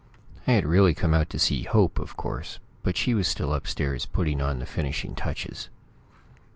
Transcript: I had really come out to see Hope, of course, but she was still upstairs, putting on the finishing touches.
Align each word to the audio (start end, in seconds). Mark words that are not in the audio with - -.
I 0.47 0.53
had 0.53 0.65
really 0.65 0.95
come 0.95 1.13
out 1.13 1.29
to 1.29 1.37
see 1.37 1.61
Hope, 1.61 1.99
of 1.99 2.17
course, 2.17 2.57
but 2.81 2.97
she 2.97 3.13
was 3.13 3.27
still 3.27 3.53
upstairs, 3.53 4.07
putting 4.07 4.41
on 4.41 4.57
the 4.57 4.65
finishing 4.65 5.13
touches. 5.13 5.69